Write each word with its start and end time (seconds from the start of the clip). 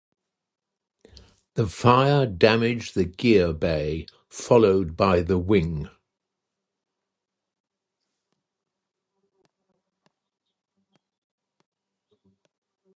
The 1.53 1.67
fire 1.67 2.25
damaged 2.25 2.95
the 2.95 3.05
gear 3.05 3.53
bay, 3.53 4.07
followed 4.31 4.97
by 4.97 5.21
the 5.21 5.37
wing. 5.37 5.91